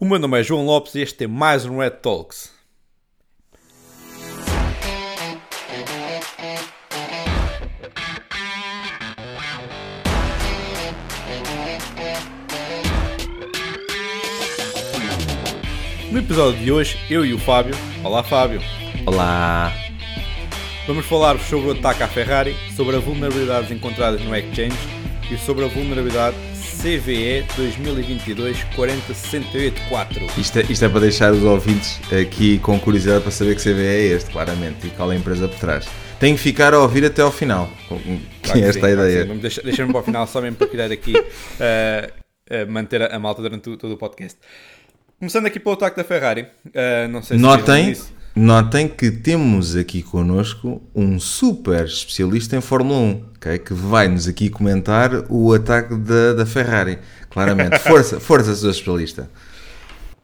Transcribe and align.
O 0.00 0.04
meu 0.04 0.16
nome 0.16 0.38
é 0.38 0.44
João 0.44 0.64
Lopes 0.64 0.94
e 0.94 1.00
este 1.00 1.24
é 1.24 1.26
mais 1.26 1.66
um 1.66 1.80
Red 1.80 1.90
Talks. 1.90 2.52
No 16.12 16.18
episódio 16.20 16.60
de 16.60 16.70
hoje, 16.70 16.96
eu 17.10 17.26
e 17.26 17.34
o 17.34 17.38
Fábio. 17.40 17.74
Olá, 18.04 18.22
Fábio. 18.22 18.60
Olá. 19.04 19.72
Vamos 20.86 21.06
falar 21.06 21.40
sobre 21.40 21.70
o 21.70 21.72
ataque 21.72 22.04
à 22.04 22.06
Ferrari, 22.06 22.54
sobre 22.76 22.94
as 22.94 23.02
vulnerabilidades 23.02 23.72
encontradas 23.72 24.22
no 24.22 24.32
Exchange 24.36 24.78
e 25.28 25.36
sobre 25.36 25.64
a 25.64 25.68
vulnerabilidade 25.68 26.36
CVE 26.80 27.44
2022-40684. 27.56 30.38
Isto 30.38 30.58
é, 30.60 30.62
isto 30.70 30.84
é 30.84 30.88
para 30.88 31.00
deixar 31.00 31.32
os 31.32 31.42
ouvintes 31.42 31.98
aqui 32.12 32.58
com 32.58 32.78
curiosidade 32.78 33.22
para 33.22 33.30
saber 33.32 33.56
que 33.56 33.62
CVE 33.62 33.84
é 33.86 34.04
este, 34.14 34.30
claramente, 34.30 34.86
e 34.86 34.90
qual 34.90 35.10
é 35.10 35.16
a 35.16 35.18
empresa 35.18 35.48
por 35.48 35.58
trás. 35.58 35.88
Tem 36.20 36.34
que 36.34 36.40
ficar 36.40 36.74
a 36.74 36.80
ouvir 36.80 37.04
até 37.04 37.22
ao 37.22 37.32
final, 37.32 37.68
Claro 38.42 38.60
esta 38.60 38.72
sim, 38.72 38.78
a 38.78 38.80
claro 38.80 38.94
ideia. 38.94 39.22
sim. 39.22 39.28
Vamos 39.28 39.42
deixar- 39.42 39.62
Deixar-me 39.62 39.92
para 39.92 40.00
o 40.00 40.04
final 40.04 40.26
só 40.26 40.40
mesmo 40.40 40.56
para 40.56 40.66
criar 40.68 40.92
aqui, 40.92 41.14
eh, 41.60 42.10
eh, 42.48 42.64
manter 42.64 43.02
a, 43.02 43.16
a 43.16 43.18
malta 43.18 43.42
durante 43.42 43.76
todo 43.76 43.92
o 43.92 43.96
podcast. 43.96 44.38
Começando 45.18 45.46
aqui 45.46 45.58
pelo 45.58 45.74
ataque 45.74 45.96
da 45.96 46.04
Ferrari. 46.04 46.46
eh, 46.74 47.08
não 47.08 47.22
sei 47.22 47.36
se 47.36 47.42
Notem, 47.42 47.90
isso. 47.90 48.12
Notem 48.38 48.88
que 48.88 49.10
temos 49.10 49.74
aqui 49.74 50.02
connosco 50.02 50.80
um 50.94 51.18
super 51.18 51.84
especialista 51.84 52.56
em 52.56 52.60
Fórmula 52.60 52.98
1, 52.98 53.24
ok? 53.34 53.58
que 53.58 53.74
vai-nos 53.74 54.28
aqui 54.28 54.48
comentar 54.48 55.10
o 55.28 55.52
ataque 55.52 55.96
da, 55.96 56.34
da 56.34 56.46
Ferrari. 56.46 56.98
Claramente, 57.28 57.78
força, 57.82 58.20
força, 58.20 58.54
seu 58.54 58.70
especialista. 58.70 59.28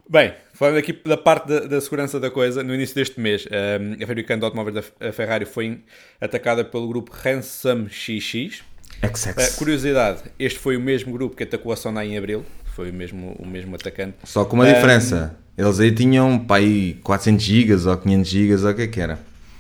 Bem, 0.09 0.33
falando 0.53 0.77
aqui 0.77 0.93
da 0.93 1.17
parte 1.17 1.49
da, 1.49 1.61
da 1.61 1.81
segurança 1.81 2.21
da 2.21 2.31
coisa, 2.31 2.63
no 2.63 2.75
início 2.75 2.95
deste 2.95 3.19
mês, 3.21 3.47
eh, 3.51 3.79
a 4.03 4.07
fabricante 4.07 4.39
de 4.41 4.45
automóveis 4.45 4.75
da 4.75 5.13
Ferrari 5.13 5.45
foi 5.45 5.81
atacada 6.21 6.65
pelo 6.65 6.87
grupo 6.87 7.13
Ransom 7.13 7.89
XX. 7.89 8.63
XX. 9.03 9.27
Eh, 9.37 9.51
curiosidade, 9.59 10.23
este 10.39 10.59
foi 10.59 10.77
o 10.77 10.81
mesmo 10.81 11.13
grupo 11.13 11.35
que 11.35 11.43
atacou 11.43 11.73
a 11.73 11.77
Sonai 11.77 12.09
em 12.09 12.19
Abril. 12.19 12.45
Foi 12.75 12.91
o 12.91 12.93
mesmo, 12.93 13.37
o 13.39 13.47
mesmo 13.47 13.75
atacante. 13.77 14.17
Só 14.25 14.45
com 14.45 14.57
uma 14.57 14.65
Ahm, 14.67 14.75
diferença. 14.75 15.37
Eles 15.57 15.79
aí 15.79 15.93
tinham 15.95 16.39
pá, 16.39 16.57
aí 16.57 16.95
400 17.05 17.45
gigas 17.45 17.87
ou 17.87 17.97
500 17.97 18.29
gigas 18.29 18.65
ou 18.65 18.71
o 18.71 18.75
que 18.75 18.83
é 18.83 18.87
que 18.89 19.01
era. 19.01 19.19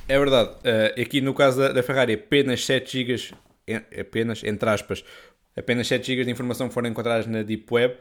É 0.08 0.18
verdade. 0.18 0.50
Uh, 0.50 1.00
aqui 1.00 1.20
no 1.20 1.32
caso 1.32 1.60
da, 1.60 1.72
da 1.72 1.82
Ferrari, 1.82 2.14
apenas 2.14 2.64
7 2.66 2.98
GB, 3.04 3.30
apenas, 4.00 4.42
entre 4.44 4.68
aspas, 4.68 5.04
apenas 5.56 5.86
7 5.86 6.04
GB 6.06 6.24
de 6.24 6.30
informação 6.32 6.68
foram 6.70 6.88
encontradas 6.88 7.26
na 7.26 7.42
Deep 7.42 7.64
Web, 7.72 7.94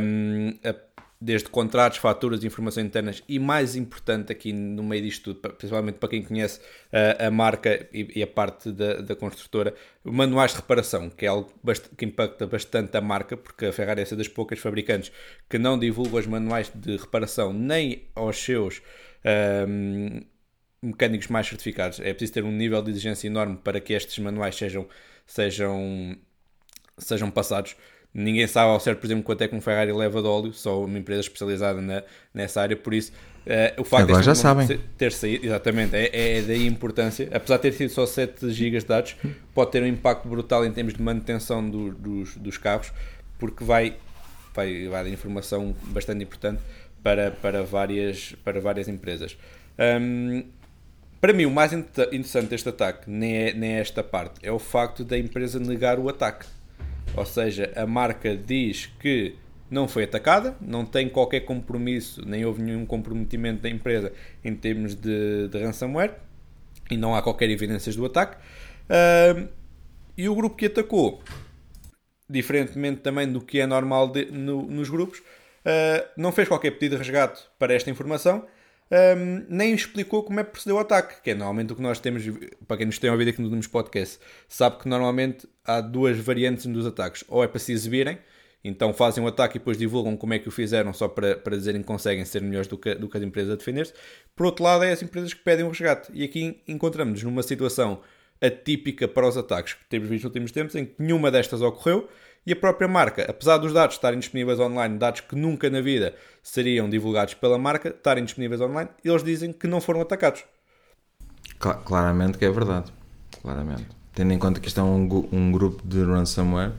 um, 0.00 0.54
a- 0.64 0.85
desde 1.20 1.48
contratos, 1.48 1.98
faturas, 1.98 2.44
informações 2.44 2.84
internas 2.86 3.22
e, 3.26 3.38
mais 3.38 3.74
importante 3.74 4.30
aqui 4.30 4.52
no 4.52 4.82
meio 4.82 5.02
disto 5.02 5.32
tudo, 5.32 5.40
pa- 5.40 5.48
principalmente 5.48 5.96
para 5.96 6.10
quem 6.10 6.22
conhece 6.22 6.60
uh, 6.60 7.26
a 7.26 7.30
marca 7.30 7.88
e, 7.92 8.18
e 8.18 8.22
a 8.22 8.26
parte 8.26 8.70
da, 8.70 9.00
da 9.00 9.16
construtora, 9.16 9.74
manuais 10.04 10.50
de 10.50 10.58
reparação, 10.58 11.08
que 11.08 11.24
é 11.24 11.28
algo 11.28 11.50
que 11.96 12.04
impacta 12.04 12.46
bastante 12.46 12.96
a 12.96 13.00
marca, 13.00 13.36
porque 13.36 13.66
a 13.66 13.72
Ferrari 13.72 14.00
é 14.00 14.02
essa 14.02 14.14
das 14.14 14.28
poucas 14.28 14.58
fabricantes 14.58 15.10
que 15.48 15.58
não 15.58 15.78
divulga 15.78 16.18
os 16.18 16.26
manuais 16.26 16.70
de 16.74 16.96
reparação 16.96 17.52
nem 17.52 18.08
aos 18.14 18.36
seus 18.36 18.82
um, 19.68 20.20
mecânicos 20.82 21.28
mais 21.28 21.46
certificados. 21.46 21.98
É 22.00 22.12
preciso 22.12 22.34
ter 22.34 22.44
um 22.44 22.52
nível 22.52 22.82
de 22.82 22.90
exigência 22.90 23.26
enorme 23.26 23.56
para 23.56 23.80
que 23.80 23.94
estes 23.94 24.18
manuais 24.18 24.54
sejam, 24.54 24.86
sejam, 25.26 26.16
sejam 26.98 27.30
passados. 27.30 27.74
Ninguém 28.18 28.46
sabe 28.46 28.70
ao 28.70 28.80
certo, 28.80 28.98
por 29.00 29.06
exemplo, 29.06 29.22
quanto 29.24 29.42
é 29.42 29.48
que 29.48 29.54
um 29.54 29.60
Ferrari 29.60 29.92
leva 29.92 30.22
de 30.22 30.26
óleo, 30.28 30.52
só 30.52 30.82
uma 30.84 30.98
empresa 30.98 31.20
especializada 31.20 31.82
na, 31.82 32.02
nessa 32.32 32.62
área, 32.62 32.74
por 32.74 32.94
isso 32.94 33.12
eh, 33.44 33.74
o 33.76 33.84
facto 33.84 34.04
Agora 34.04 34.22
ser- 34.66 34.80
ter 34.96 35.12
saído, 35.12 35.44
exatamente, 35.44 35.94
é, 35.94 36.38
é 36.38 36.40
daí 36.42 36.62
a 36.64 36.66
importância, 36.66 37.28
apesar 37.30 37.56
de 37.56 37.62
ter 37.62 37.72
sido 37.74 37.90
só 37.90 38.06
7 38.06 38.50
GB 38.50 38.78
de 38.78 38.86
dados, 38.86 39.16
pode 39.54 39.70
ter 39.70 39.82
um 39.82 39.86
impacto 39.86 40.26
brutal 40.28 40.64
em 40.64 40.72
termos 40.72 40.94
de 40.94 41.02
manutenção 41.02 41.68
do- 41.68 41.92
dos, 41.92 42.36
dos 42.36 42.56
carros, 42.56 42.90
porque 43.38 43.62
vai, 43.62 43.96
vai, 44.54 44.88
vai 44.88 45.04
dar 45.04 45.10
informação 45.10 45.76
bastante 45.88 46.24
importante 46.24 46.62
para, 47.02 47.30
para, 47.32 47.62
várias, 47.62 48.34
para 48.42 48.60
várias 48.62 48.88
empresas. 48.88 49.36
Hum, 49.78 50.42
para 51.20 51.32
mim, 51.34 51.44
o 51.44 51.50
mais 51.50 51.72
inter- 51.72 52.06
interessante 52.08 52.48
deste 52.48 52.68
ataque 52.70 53.10
nem 53.10 53.36
é, 53.36 53.52
nem 53.52 53.72
é 53.74 53.80
esta 53.80 54.02
parte, 54.02 54.40
é 54.42 54.50
o 54.50 54.58
facto 54.58 55.04
da 55.04 55.18
empresa 55.18 55.60
negar 55.60 55.98
o 55.98 56.08
ataque. 56.08 56.46
Ou 57.16 57.24
seja, 57.24 57.72
a 57.74 57.86
marca 57.86 58.36
diz 58.36 58.86
que 59.00 59.34
não 59.70 59.88
foi 59.88 60.04
atacada, 60.04 60.56
não 60.60 60.84
tem 60.84 61.08
qualquer 61.08 61.40
compromisso, 61.40 62.22
nem 62.26 62.44
houve 62.44 62.62
nenhum 62.62 62.84
comprometimento 62.86 63.62
da 63.62 63.68
empresa 63.68 64.12
em 64.44 64.54
termos 64.54 64.94
de, 64.94 65.48
de 65.48 65.58
ransomware 65.58 66.14
e 66.90 66.96
não 66.96 67.14
há 67.16 67.22
qualquer 67.22 67.50
evidências 67.50 67.96
do 67.96 68.04
ataque. 68.04 68.36
Ahm, 68.88 69.48
e 70.16 70.28
o 70.28 70.34
grupo 70.34 70.56
que 70.56 70.66
atacou, 70.66 71.20
diferentemente 72.28 73.00
também 73.00 73.30
do 73.30 73.40
que 73.40 73.60
é 73.60 73.66
normal 73.66 74.08
de- 74.08 74.26
no- 74.26 74.66
nos 74.66 74.88
grupos, 74.88 75.22
ah, 75.64 76.04
não 76.16 76.30
fez 76.32 76.46
qualquer 76.48 76.72
pedido 76.72 76.92
de 76.92 76.98
resgate 76.98 77.42
para 77.58 77.74
esta 77.74 77.90
informação, 77.90 78.46
ahm, 78.90 79.46
nem 79.48 79.74
explicou 79.74 80.22
como 80.22 80.40
é 80.40 80.44
que 80.44 80.50
procedeu 80.50 80.76
o 80.76 80.78
ataque, 80.78 81.22
que 81.22 81.30
é 81.30 81.34
normalmente 81.34 81.72
o 81.72 81.76
que 81.76 81.82
nós 81.82 81.98
temos, 81.98 82.22
para 82.66 82.76
quem 82.76 82.86
nos 82.86 82.98
tem 82.98 83.10
ouvido 83.10 83.28
aqui 83.28 83.42
nos 83.42 83.66
podcasts, 83.66 84.20
sabe 84.48 84.78
que 84.78 84.88
normalmente 84.88 85.48
há 85.64 85.80
duas 85.80 86.18
variantes 86.18 86.66
dos 86.66 86.86
ataques, 86.86 87.24
ou 87.28 87.42
é 87.42 87.48
para 87.48 87.58
se 87.58 87.72
exibirem, 87.72 88.18
então 88.68 88.92
fazem 88.92 89.22
o 89.22 89.28
ataque 89.28 89.56
e 89.56 89.58
depois 89.60 89.78
divulgam 89.78 90.16
como 90.16 90.34
é 90.34 90.40
que 90.40 90.48
o 90.48 90.50
fizeram 90.50 90.92
só 90.92 91.06
para, 91.06 91.36
para 91.36 91.56
dizerem 91.56 91.82
que 91.82 91.86
conseguem 91.86 92.24
ser 92.24 92.42
melhores 92.42 92.66
do 92.66 92.76
que, 92.76 92.94
do 92.96 93.08
que 93.08 93.16
as 93.16 93.22
empresas 93.22 93.52
a 93.52 93.56
defender-se. 93.56 93.92
Por 94.34 94.46
outro 94.46 94.64
lado, 94.64 94.82
é 94.82 94.90
as 94.90 95.00
empresas 95.02 95.32
que 95.32 95.40
pedem 95.40 95.64
o 95.64 95.68
resgate. 95.68 96.10
E 96.12 96.24
aqui 96.24 96.60
encontramos-nos 96.66 97.22
numa 97.22 97.44
situação 97.44 98.00
atípica 98.40 99.08
para 99.08 99.26
os 99.28 99.36
ataques 99.36 99.74
que 99.74 99.84
temos 99.88 100.08
visto 100.08 100.24
nos 100.24 100.30
últimos 100.30 100.52
tempos, 100.52 100.74
em 100.74 100.84
que 100.86 100.94
nenhuma 100.98 101.30
destas 101.30 101.62
ocorreu 101.62 102.08
e 102.46 102.52
a 102.52 102.56
própria 102.56 102.86
marca, 102.88 103.24
apesar 103.28 103.58
dos 103.58 103.72
dados 103.72 103.96
estarem 103.96 104.18
disponíveis 104.20 104.60
online, 104.60 104.98
dados 104.98 105.20
que 105.20 105.34
nunca 105.34 105.68
na 105.68 105.80
vida 105.80 106.14
seriam 106.42 106.88
divulgados 106.88 107.34
pela 107.34 107.58
marca, 107.58 107.88
estarem 107.88 108.24
disponíveis 108.24 108.60
online, 108.60 108.88
eles 109.04 109.24
dizem 109.24 109.52
que 109.52 109.66
não 109.66 109.80
foram 109.80 110.00
atacados. 110.00 110.44
Cla- 111.58 111.74
claramente 111.84 112.38
que 112.38 112.44
é 112.44 112.50
verdade. 112.50 112.92
Claramente. 113.42 113.86
Tendo 114.14 114.32
em 114.32 114.38
conta 114.38 114.60
que 114.60 114.68
isto 114.68 114.80
é 114.80 114.82
um, 114.82 115.28
um 115.32 115.52
grupo 115.52 115.86
de 115.86 116.02
ransomware, 116.02 116.72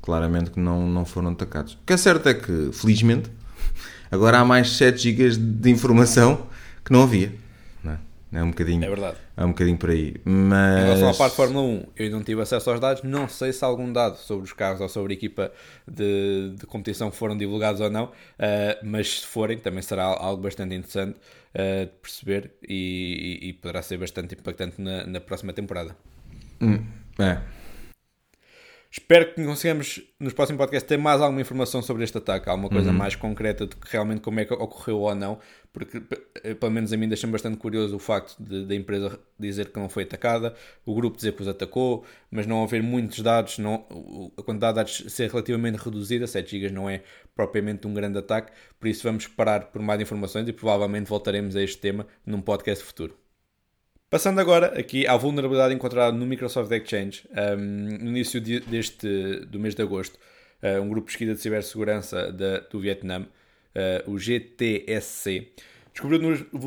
claramente 0.00 0.50
que 0.50 0.60
não, 0.60 0.86
não 0.86 1.04
foram 1.04 1.30
atacados. 1.30 1.74
O 1.74 1.78
que 1.86 1.92
é 1.92 1.96
certo 1.96 2.28
é 2.28 2.34
que, 2.34 2.70
felizmente, 2.72 3.30
agora 4.10 4.38
há 4.38 4.44
mais 4.44 4.76
7 4.76 4.98
GB 4.98 5.36
de 5.36 5.70
informação 5.70 6.46
que 6.84 6.92
não 6.92 7.02
havia. 7.02 7.32
Não 8.32 8.40
é? 8.40 8.44
Um 8.44 8.50
bocadinho, 8.50 8.84
É 8.84 8.88
verdade. 8.88 9.16
é 9.36 9.44
um 9.44 9.48
bocadinho 9.48 9.76
por 9.76 9.90
aí. 9.90 10.14
Em 10.24 10.48
relação 10.82 11.04
à 11.04 11.08
Mas. 11.08 11.18
parte 11.18 11.30
de 11.32 11.36
Fórmula 11.36 11.64
1, 11.66 11.86
eu 11.96 12.10
não 12.10 12.22
tive 12.22 12.40
acesso 12.40 12.70
aos 12.70 12.78
dados, 12.78 13.02
não 13.02 13.28
sei 13.28 13.52
se 13.52 13.64
algum 13.64 13.92
dado 13.92 14.16
sobre 14.18 14.44
os 14.44 14.52
carros 14.52 14.80
ou 14.80 14.88
sobre 14.88 15.12
a 15.12 15.16
equipa 15.16 15.50
de, 15.86 16.54
de 16.58 16.66
competição 16.66 17.10
foram 17.10 17.36
divulgados 17.36 17.80
ou 17.80 17.90
não, 17.90 18.12
eh, 18.38 18.78
mas 18.84 19.20
se 19.20 19.26
forem, 19.26 19.58
também 19.58 19.82
será 19.82 20.04
algo 20.04 20.42
bastante 20.42 20.74
interessante 20.76 21.18
eh, 21.52 21.86
de 21.86 21.90
perceber 22.00 22.52
e, 22.68 23.40
e- 23.42 23.48
e 23.48 23.52
poderá 23.54 23.82
ser 23.82 23.98
bastante 23.98 24.34
impactante 24.34 24.80
na, 24.80 25.04
na 25.06 25.20
próxima 25.20 25.52
temporada. 25.52 25.96
Hum, 26.60 26.84
é. 27.18 27.38
Espero 28.92 29.32
que 29.32 29.44
consigamos 29.44 30.02
nos 30.18 30.32
próximos 30.32 30.58
podcasts 30.58 30.88
ter 30.88 30.96
mais 30.96 31.20
alguma 31.20 31.40
informação 31.40 31.80
sobre 31.80 32.02
este 32.02 32.18
ataque, 32.18 32.48
alguma 32.48 32.68
coisa 32.68 32.92
mais 32.92 33.14
concreta 33.14 33.64
de 33.64 33.76
que 33.76 33.86
realmente 33.88 34.20
como 34.20 34.40
é 34.40 34.44
que 34.44 34.52
ocorreu 34.52 34.98
ou 34.98 35.14
não, 35.14 35.38
porque 35.72 36.02
eh, 36.42 36.54
pelo 36.54 36.72
menos 36.72 36.92
a 36.92 36.96
mim 36.96 37.06
deixa-me 37.06 37.32
bastante 37.32 37.56
curioso 37.56 37.94
o 37.94 38.00
facto 38.00 38.36
da 38.42 38.74
empresa 38.74 39.16
dizer 39.38 39.70
que 39.70 39.78
não 39.78 39.88
foi 39.88 40.02
atacada, 40.02 40.56
o 40.84 40.92
grupo 40.92 41.16
dizer 41.16 41.36
que 41.36 41.42
os 41.42 41.46
atacou, 41.46 42.04
mas 42.32 42.48
não 42.48 42.64
haver 42.64 42.82
muitos 42.82 43.20
dados, 43.20 43.58
não, 43.58 43.86
a 44.36 44.42
quantidade 44.42 44.72
de 44.72 44.76
dados 44.76 45.04
ser 45.14 45.30
relativamente 45.30 45.76
reduzida, 45.76 46.26
7 46.26 46.58
GB 46.58 46.74
não 46.74 46.90
é 46.90 47.04
propriamente 47.32 47.86
um 47.86 47.94
grande 47.94 48.18
ataque, 48.18 48.50
por 48.80 48.88
isso 48.88 49.04
vamos 49.04 49.22
esperar 49.22 49.66
por 49.66 49.80
mais 49.80 50.00
informações 50.00 50.48
e 50.48 50.52
provavelmente 50.52 51.08
voltaremos 51.08 51.54
a 51.54 51.62
este 51.62 51.78
tema 51.78 52.08
num 52.26 52.40
podcast 52.40 52.84
futuro. 52.84 53.16
Passando 54.10 54.40
agora 54.40 54.76
aqui 54.76 55.06
à 55.06 55.16
vulnerabilidade 55.16 55.72
encontrada 55.72 56.10
no 56.10 56.26
Microsoft 56.26 56.68
Exchange, 56.72 57.28
um, 57.30 57.56
no 57.56 58.08
início 58.08 58.40
de- 58.40 58.58
deste, 58.58 59.06
do 59.46 59.60
mês 59.60 59.72
de 59.72 59.82
agosto, 59.82 60.18
uh, 60.60 60.82
um 60.82 60.88
grupo 60.88 61.06
de 61.06 61.12
pesquisa 61.12 61.32
de 61.32 61.40
cibersegurança 61.40 62.32
do 62.68 62.80
Vietnã, 62.80 63.20
uh, 63.20 64.10
o 64.10 64.18
GTSC, 64.18 65.52
descobriu 65.92 66.18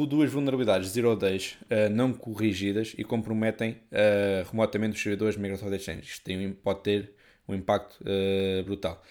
duas, 0.08 0.32
vulnerabilidades 0.32 0.88
zero 0.92 1.18
days 1.18 1.58
uh, 1.64 1.90
não 1.92 2.14
corrigidas 2.14 2.96
e 2.98 3.04
comprometem 3.04 3.72
uh, 3.92 4.50
remotamente 4.50 4.96
os 4.96 5.04
servidores 5.04 5.36
do 5.36 5.42
Microsoft 5.42 5.74
Exchange. 5.74 6.04
Isto 6.04 6.24
tem, 6.24 6.50
pode 6.54 6.82
ter 6.82 7.12
um 7.46 7.54
impacto 7.54 8.00
uh, 8.04 8.64
brutal. 8.64 9.04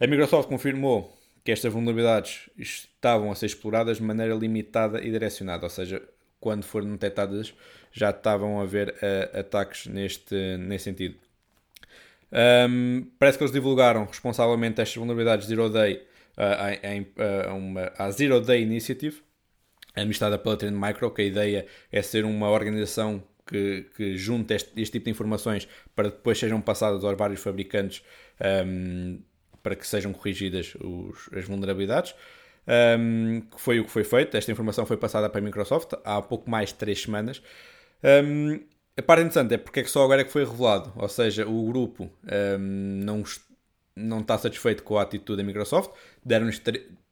A 0.00 0.06
Microsoft 0.06 0.48
confirmou 0.48 1.14
que 1.44 1.52
estas 1.52 1.70
vulnerabilidades 1.70 2.48
estavam 2.56 3.30
a 3.30 3.34
ser 3.34 3.44
exploradas 3.44 3.98
de 3.98 4.02
maneira 4.02 4.34
limitada 4.34 5.04
e 5.04 5.10
direcionada, 5.10 5.66
ou 5.66 5.70
seja, 5.70 6.00
quando 6.44 6.62
foram 6.62 6.90
detectadas 6.90 7.54
já 7.90 8.10
estavam 8.10 8.60
a 8.60 8.64
haver 8.64 8.90
uh, 8.90 9.40
ataques 9.40 9.86
neste, 9.86 10.34
nesse 10.58 10.84
sentido. 10.84 11.16
Um, 12.30 13.06
parece 13.18 13.38
que 13.38 13.44
eles 13.44 13.52
divulgaram 13.52 14.04
responsavelmente 14.04 14.78
estas 14.78 14.94
vulnerabilidades 14.94 15.46
Zero 15.46 15.70
Day 15.70 16.06
à, 16.36 17.48
à, 17.48 17.54
uma, 17.54 17.90
à 17.96 18.10
Zero 18.10 18.42
Day 18.42 18.62
Initiative, 18.62 19.22
administrada 19.94 20.38
pela 20.38 20.54
Trend 20.54 20.76
Micro, 20.76 21.10
que 21.12 21.22
a 21.22 21.24
ideia 21.24 21.66
é 21.90 22.02
ser 22.02 22.26
uma 22.26 22.50
organização 22.50 23.22
que, 23.46 23.86
que 23.96 24.18
junta 24.18 24.54
este, 24.54 24.70
este, 24.76 24.92
tipo 24.92 25.06
de 25.06 25.12
informações 25.12 25.66
para 25.96 26.10
depois 26.10 26.38
sejam 26.38 26.60
passadas 26.60 27.04
aos 27.04 27.16
vários 27.16 27.40
fabricantes 27.40 28.04
um, 28.66 29.18
para 29.62 29.74
que 29.74 29.86
sejam 29.86 30.12
corrigidas 30.12 30.74
os, 30.74 31.30
as 31.32 31.46
vulnerabilidades. 31.46 32.14
Um, 32.66 33.42
que 33.42 33.60
foi 33.60 33.80
o 33.80 33.84
que 33.84 33.90
foi 33.90 34.04
feito. 34.04 34.36
Esta 34.36 34.50
informação 34.50 34.86
foi 34.86 34.96
passada 34.96 35.28
para 35.28 35.38
a 35.38 35.42
Microsoft 35.42 35.92
há 36.04 36.22
pouco 36.22 36.50
mais 36.50 36.70
de 36.70 36.76
3 36.76 37.02
semanas. 37.02 37.42
Um, 38.02 38.60
a 38.96 39.02
parte 39.02 39.20
interessante 39.20 39.54
é 39.54 39.58
porque 39.58 39.80
é 39.80 39.82
que 39.82 39.90
só 39.90 40.04
agora 40.04 40.20
é 40.20 40.24
que 40.24 40.30
foi 40.30 40.44
revelado, 40.44 40.92
ou 40.96 41.08
seja, 41.08 41.46
o 41.46 41.66
grupo 41.66 42.10
um, 42.58 43.00
não, 43.04 43.22
não 43.96 44.20
está 44.20 44.38
satisfeito 44.38 44.82
com 44.82 44.98
a 44.98 45.02
atitude 45.02 45.42
da 45.42 45.46
Microsoft, 45.46 45.90
deram-nos 46.24 46.60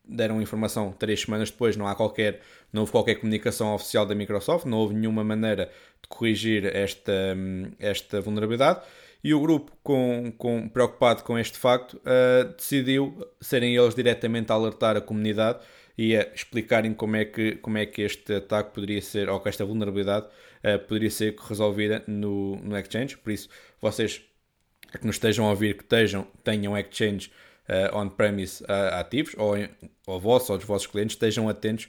deram 0.05 0.43
informação 0.43 0.93
três 0.93 1.23
semanas 1.23 1.51
depois, 1.51 1.77
não 1.77 1.87
há 1.87 1.95
qualquer, 1.95 2.41
não 2.73 2.83
houve 2.83 2.93
qualquer 2.93 3.17
comunicação 3.17 3.75
oficial 3.75 4.05
da 4.05 4.15
Microsoft, 4.15 4.67
não 4.67 4.79
houve 4.79 4.95
nenhuma 4.95 5.25
maneira 5.25 5.71
de 6.03 6.09
corrigir 6.09 6.65
esta, 6.67 7.37
esta 7.79 8.21
vulnerabilidade 8.21 8.81
e 9.25 9.33
o 9.33 9.41
grupo, 9.41 9.73
com, 9.83 10.33
com, 10.37 10.69
preocupado 10.69 11.23
com 11.23 11.39
este 11.39 11.57
facto, 11.57 11.95
uh, 11.99 12.53
decidiu 12.57 13.25
serem 13.41 13.77
eles 13.77 13.95
diretamente 13.95 14.51
a 14.51 14.55
alertar 14.55 14.97
a 14.97 15.01
comunidade 15.01 15.61
e 15.97 16.17
a 16.17 16.23
explicarem 16.35 16.93
como 16.93 17.17
é 17.17 17.25
que, 17.25 17.57
como 17.57 17.79
é 17.79 17.87
que 17.87 18.03
este 18.03 18.35
ataque 18.35 18.75
poderia 18.75 19.01
ser, 19.01 19.29
ou 19.29 19.39
que 19.39 19.49
esta 19.49 19.65
vulnerabilidade 19.65 20.27
uh, 20.27 20.79
poderia 20.89 21.11
ser 21.11 21.37
resolvida 21.39 22.03
no, 22.07 22.57
no 22.57 22.77
Exchange. 22.77 23.17
Por 23.19 23.33
isso, 23.33 23.49
vocês 23.81 24.23
que 24.99 25.07
nos 25.07 25.17
estejam 25.17 25.47
a 25.47 25.51
ouvir, 25.51 25.77
que 25.77 25.85
estejam, 25.85 26.27
tenham 26.43 26.77
Exchange 26.77 27.31
uh, 27.69 27.97
on-premise 27.97 28.65
ativos, 28.93 29.35
ou, 29.39 29.55
ou 30.07 30.21
vossos 30.21 30.51
ou 30.51 30.59
dos 30.59 30.67
vossos 30.67 30.87
clientes, 30.87 31.15
estejam 31.15 31.49
atentos 31.49 31.89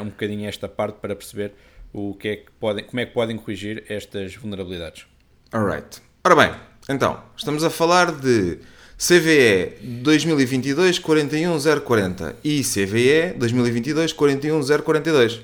um 0.00 0.10
bocadinho 0.10 0.44
a 0.44 0.48
esta 0.48 0.68
parte 0.68 1.00
para 1.00 1.16
perceber 1.16 1.52
o 1.92 2.14
que 2.14 2.28
é 2.28 2.36
que 2.36 2.52
podem, 2.52 2.84
como 2.84 3.00
é 3.00 3.06
que 3.06 3.12
podem 3.12 3.36
corrigir 3.36 3.84
estas 3.88 4.36
vulnerabilidades. 4.36 5.06
Alright. 5.52 6.05
Ora 6.26 6.34
bem, 6.34 6.50
então, 6.88 7.22
estamos 7.36 7.62
a 7.62 7.70
falar 7.70 8.10
de 8.10 8.58
CVE 8.98 9.76
2022 10.02 10.98
41040 10.98 12.34
e 12.42 12.62
CVE 12.64 13.38
2022 13.38 14.12
41042. 14.12 15.34
Uh, 15.34 15.40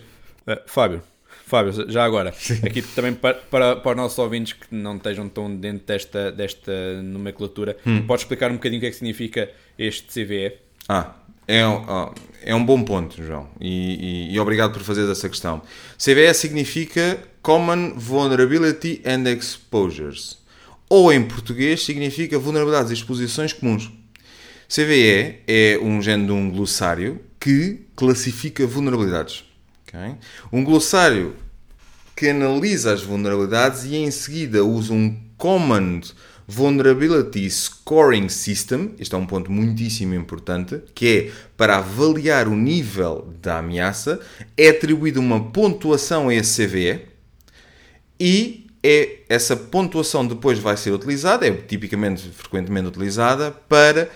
Fábio, 0.66 1.00
Fábio, 1.46 1.88
já 1.88 2.04
agora, 2.04 2.32
Sim. 2.36 2.58
aqui 2.66 2.82
também 2.82 3.14
para, 3.14 3.34
para, 3.34 3.76
para 3.76 3.90
os 3.92 3.96
nossos 3.96 4.18
ouvintes 4.18 4.54
que 4.54 4.74
não 4.74 4.96
estejam 4.96 5.28
tão 5.28 5.54
dentro 5.54 5.86
desta, 5.86 6.32
desta 6.32 7.00
nomenclatura, 7.00 7.76
hum. 7.86 8.04
podes 8.04 8.24
explicar 8.24 8.50
um 8.50 8.54
bocadinho 8.54 8.78
o 8.78 8.80
que 8.80 8.86
é 8.88 8.90
que 8.90 8.96
significa 8.96 9.48
este 9.78 10.08
CVE? 10.08 10.54
Ah, 10.88 11.12
é 11.46 11.64
um, 11.64 12.12
é 12.42 12.54
um 12.56 12.66
bom 12.66 12.82
ponto, 12.82 13.22
João, 13.22 13.48
e, 13.60 14.30
e, 14.30 14.34
e 14.34 14.40
obrigado 14.40 14.72
por 14.72 14.82
fazer 14.82 15.08
essa 15.08 15.28
questão. 15.28 15.62
CVE 15.96 16.34
significa 16.34 17.20
Common 17.40 17.92
Vulnerability 17.94 19.00
and 19.06 19.30
Exposures 19.30 20.41
ou 20.92 21.10
em 21.10 21.22
português 21.24 21.86
significa 21.86 22.38
vulnerabilidades 22.38 22.90
e 22.90 22.94
exposições 22.94 23.50
comuns. 23.50 23.90
CVE 24.68 25.38
é 25.48 25.78
um 25.80 26.02
género 26.02 26.26
de 26.26 26.32
um 26.32 26.50
glossário 26.50 27.18
que 27.40 27.86
classifica 27.96 28.66
vulnerabilidades. 28.66 29.42
Okay? 29.88 30.16
Um 30.52 30.62
glossário 30.62 31.34
que 32.14 32.28
analisa 32.28 32.92
as 32.92 33.00
vulnerabilidades 33.00 33.84
e 33.84 33.96
em 33.96 34.10
seguida 34.10 34.62
usa 34.66 34.92
um 34.92 35.18
Common 35.38 36.02
Vulnerability 36.46 37.50
Scoring 37.50 38.28
System, 38.28 38.94
este 38.98 39.14
é 39.14 39.18
um 39.18 39.24
ponto 39.24 39.50
muitíssimo 39.50 40.14
importante, 40.14 40.78
que 40.94 41.06
é 41.08 41.32
para 41.56 41.78
avaliar 41.78 42.48
o 42.48 42.54
nível 42.54 43.32
da 43.40 43.60
ameaça, 43.60 44.20
é 44.58 44.68
atribuída 44.68 45.18
uma 45.18 45.52
pontuação 45.52 46.28
a 46.28 46.34
esse 46.34 46.66
CVE 46.66 47.00
e 48.20 48.62
é 48.82 49.20
essa 49.28 49.56
pontuação 49.56 50.26
depois 50.26 50.58
vai 50.58 50.76
ser 50.76 50.90
utilizada, 50.90 51.46
é 51.46 51.52
tipicamente 51.52 52.28
frequentemente 52.30 52.88
utilizada 52.88 53.52
para 53.68 54.10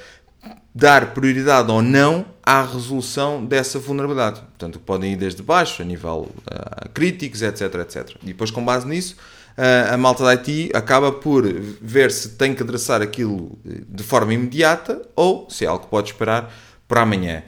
dar 0.75 1.15
prioridade 1.15 1.71
ou 1.71 1.81
não 1.81 2.27
à 2.43 2.63
resolução 2.63 3.45
dessa 3.45 3.79
vulnerabilidade. 3.79 4.41
Portanto, 4.41 4.79
podem 4.79 5.13
ir 5.13 5.17
desde 5.17 5.43
baixo, 5.43 5.83
a 5.83 5.85
nível 5.85 6.31
uh, 6.47 6.89
críticos, 6.93 7.43
etc, 7.43 7.75
etc. 7.77 8.11
E 8.23 8.27
depois, 8.27 8.51
com 8.51 8.65
base 8.65 8.87
nisso, 8.87 9.17
uh, 9.57 9.95
a 9.95 9.97
malta 9.97 10.25
da 10.25 10.33
IT 10.33 10.71
acaba 10.75 11.11
por 11.11 11.45
ver 11.81 12.11
se 12.11 12.31
tem 12.31 12.55
que 12.55 12.63
adressar 12.63 13.01
aquilo 13.01 13.59
de 13.65 14.03
forma 14.03 14.35
imediata 14.35 15.01
ou 15.17 15.49
se 15.49 15.65
é 15.65 15.69
algo 15.69 15.85
que 15.85 15.91
pode 15.91 16.11
esperar 16.11 16.53
para 16.87 17.03
amanhã. 17.03 17.43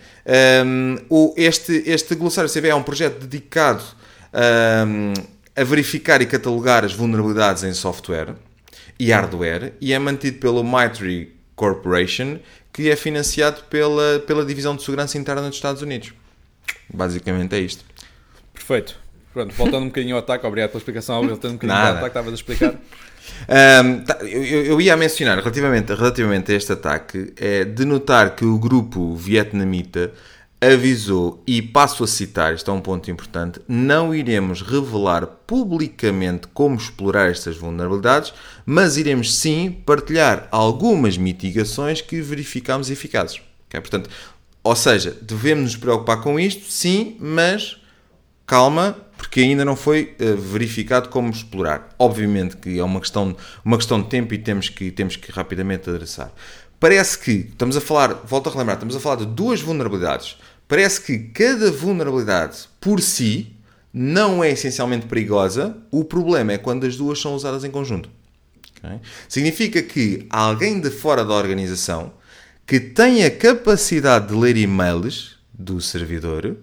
Um, 0.65 0.97
este, 1.37 1.83
este 1.87 2.15
Glossário 2.15 2.51
CV 2.51 2.69
é 2.69 2.75
um 2.75 2.83
projeto 2.83 3.21
dedicado 3.21 3.85
um, 4.87 5.13
a 5.59 5.65
verificar 5.65 6.23
e 6.23 6.27
catalogar 6.27 6.85
as 6.85 6.93
vulnerabilidades 6.93 7.65
em 7.65 7.73
software 7.73 8.35
e 8.99 9.11
hardware 9.11 9.73
e 9.81 9.93
é 9.93 9.99
mantido 9.99 10.39
pelo 10.39 10.63
Mitre 10.63 11.35
Corporation, 11.57 12.39
que 12.73 12.89
é 12.89 12.95
financiado 12.95 13.63
pela, 13.65 14.21
pela 14.27 14.45
Divisão 14.45 14.77
de 14.77 14.83
Segurança 14.83 15.19
Interna 15.19 15.43
dos 15.43 15.57
Estados 15.57 15.83
Unidos. 15.83 16.13
Basicamente 16.93 17.55
é 17.57 17.59
isto. 17.59 17.85
Perfeito. 18.55 18.97
Pronto, 19.33 19.55
voltando 19.55 19.85
um 19.85 19.89
bocadinho 19.89 20.15
ao 20.15 20.21
ataque, 20.21 20.47
obrigado 20.47 20.71
pela 20.71 20.81
explicação, 20.81 21.27
voltando 21.27 21.53
um 21.53 21.55
bocadinho 21.55 21.79
Nada. 21.79 21.91
ao 21.91 21.97
ataque, 21.97 22.09
estavas 22.09 22.33
a 22.33 22.35
explicar. 22.35 22.75
Um, 23.47 24.05
tá, 24.05 24.19
eu, 24.23 24.65
eu, 24.65 24.81
ia 24.81 24.97
mencionar 24.97 25.39
relativamente, 25.39 25.93
relativamente 25.93 26.51
a 26.51 26.55
este 26.55 26.73
ataque, 26.73 27.33
é 27.37 27.63
de 27.63 27.85
notar 27.85 28.35
que 28.35 28.45
o 28.45 28.59
grupo 28.59 29.15
vietnamita 29.15 30.13
avisou, 30.61 31.43
e 31.47 31.63
passo 31.63 32.03
a 32.03 32.07
citar, 32.07 32.55
isto 32.55 32.71
é 32.71 32.75
um 32.75 32.81
ponto 32.81 33.11
importante, 33.11 33.61
não 33.69 34.13
iremos 34.13 34.61
revelar 34.61 35.27
publicamente 35.47 36.49
como 36.49 36.77
explorar 36.77 37.31
estas 37.31 37.57
vulnerabilidades, 37.57 38.35
mas 38.67 38.97
iremos 38.97 39.35
sim 39.35 39.71
partilhar 39.87 40.49
algumas 40.51 41.17
mitigações 41.17 42.01
que 42.01 42.21
verificamos 42.21 42.91
eficazes. 42.91 43.41
Okay? 43.69 43.81
Portanto, 43.81 44.11
ou 44.65 44.75
seja, 44.75 45.17
devemos 45.23 45.65
nos 45.65 45.77
preocupar 45.77 46.21
com 46.21 46.41
isto, 46.41 46.71
sim, 46.71 47.17
mas 47.21 47.81
calma, 48.45 48.97
porque 49.17 49.41
ainda 49.41 49.65
não 49.65 49.77
foi 49.77 50.17
uh, 50.21 50.37
verificado 50.37 51.09
como 51.09 51.31
explorar. 51.31 51.89
Obviamente 51.99 52.57
que 52.57 52.79
é 52.79 52.83
uma 52.83 53.01
questão, 53.01 53.37
uma 53.65 53.77
questão 53.77 54.03
de 54.03 54.09
tempo 54.09 54.35
e 54.35 54.39
temos 54.39 54.69
que, 54.69 54.91
temos 54.91 55.17
que 55.17 55.31
rapidamente 55.31 55.89
adressar. 55.89 56.33
Parece 56.81 57.19
que, 57.19 57.49
estamos 57.49 57.77
a 57.77 57.81
falar, 57.81 58.15
volto 58.25 58.49
a 58.49 58.53
relembrar, 58.53 58.77
estamos 58.77 58.95
a 58.95 59.01
falar 59.01 59.17
de 59.17 59.27
duas 59.27 59.61
vulnerabilidades 59.61 60.37
parece 60.69 61.01
que 61.01 61.19
cada 61.19 61.73
vulnerabilidade 61.73 62.69
por 62.79 63.01
si 63.01 63.57
não 63.93 64.45
é 64.45 64.51
essencialmente 64.51 65.07
perigosa, 65.07 65.77
o 65.91 66.05
problema 66.05 66.53
é 66.53 66.59
quando 66.59 66.85
as 66.85 66.97
duas 66.97 67.21
são 67.21 67.35
usadas 67.35 67.65
em 67.65 67.71
conjunto. 67.71 68.11
Okay? 68.79 69.01
Significa 69.29 69.83
que 69.83 70.27
alguém 70.31 70.79
de 70.79 70.91
fora 70.91 71.25
da 71.25 71.35
organização 71.35 72.13
que 72.67 72.79
tem 72.79 73.25
a 73.25 73.31
capacidade 73.31 74.29
de 74.29 74.35
ler 74.35 74.57
e-mails 74.57 75.39
do 75.53 75.81
servidor 75.81 76.57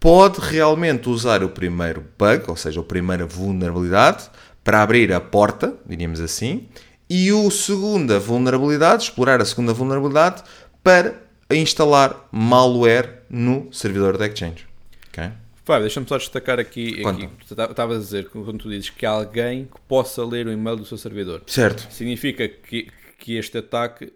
pode 0.00 0.40
realmente 0.40 1.08
usar 1.08 1.42
o 1.44 1.50
primeiro 1.50 2.04
bug, 2.18 2.44
ou 2.48 2.56
seja, 2.56 2.80
a 2.80 2.84
primeira 2.84 3.26
vulnerabilidade, 3.26 4.30
para 4.64 4.82
abrir 4.82 5.12
a 5.12 5.20
porta, 5.20 5.74
diríamos 5.86 6.20
assim, 6.20 6.68
e 7.10 7.32
o 7.32 7.50
segunda 7.50 8.18
vulnerabilidade, 8.18 9.04
explorar 9.04 9.40
a 9.40 9.44
segunda 9.44 9.72
vulnerabilidade, 9.72 10.42
para 10.82 11.14
instalar 11.50 12.28
malware 12.30 13.17
no 13.28 13.72
servidor 13.72 14.16
da 14.16 14.26
Exchange. 14.26 14.66
Okay? 15.08 15.30
Fábio, 15.64 15.82
deixa-me 15.82 16.08
só 16.08 16.16
destacar 16.16 16.58
aqui, 16.58 17.04
aqui 17.04 17.28
estavas 17.42 17.96
a 17.98 18.00
dizer, 18.00 18.30
quando 18.30 18.56
tu 18.56 18.70
dizes 18.70 18.88
que 18.88 19.04
há 19.04 19.10
alguém 19.10 19.66
que 19.66 19.78
possa 19.86 20.24
ler 20.24 20.46
o 20.46 20.50
e-mail 20.50 20.76
do 20.76 20.84
seu 20.86 20.96
servidor. 20.96 21.42
Certo. 21.46 21.86
Significa 21.92 22.48
que, 22.48 22.88
que 23.18 23.36
este 23.36 23.58
ataque, 23.58 24.10